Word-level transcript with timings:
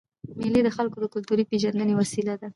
مېلې 0.39 0.61
د 0.63 0.69
خلکو 0.77 0.97
د 1.01 1.05
کلتوري 1.13 1.43
پېژندني 1.49 1.93
وسیله 2.01 2.33
ده. 2.41 2.47